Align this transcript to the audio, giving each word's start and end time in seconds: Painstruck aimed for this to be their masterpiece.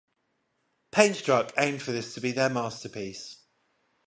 Painstruck 0.91 1.53
aimed 1.59 1.83
for 1.83 1.91
this 1.91 2.15
to 2.15 2.21
be 2.21 2.31
their 2.31 2.49
masterpiece. 2.49 3.37